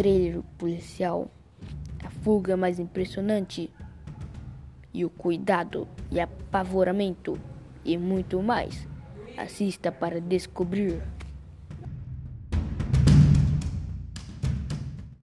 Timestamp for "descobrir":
10.18-11.02